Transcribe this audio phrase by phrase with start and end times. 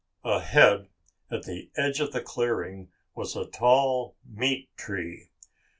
[0.25, 0.87] Ahead,
[1.29, 5.27] at the edge of the clearing, was a tall meat tree.